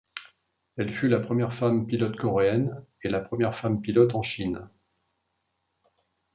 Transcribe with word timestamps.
Elle 0.77 0.91
fut 0.95 1.07
la 1.09 1.19
première 1.19 1.53
femme 1.53 1.85
pilote 1.85 2.15
coréenne 2.17 2.83
et 3.03 3.07
la 3.07 3.21
première 3.21 3.55
femme 3.55 3.81
pilote 3.81 4.15
en 4.15 4.23
Chine. 4.23 4.67